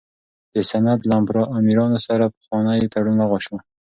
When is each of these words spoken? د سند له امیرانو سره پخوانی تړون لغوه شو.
د 0.53 0.55
سند 0.69 0.99
له 1.09 1.15
امیرانو 1.59 1.99
سره 2.07 2.25
پخوانی 2.35 2.91
تړون 2.93 3.15
لغوه 3.21 3.39
شو. 3.45 3.57